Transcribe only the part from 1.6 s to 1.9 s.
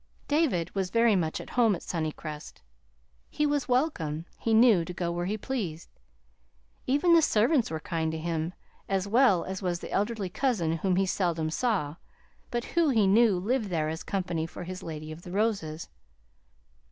at